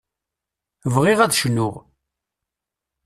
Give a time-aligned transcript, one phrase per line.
[0.93, 1.73] Bɣiɣ ad cnuɣ.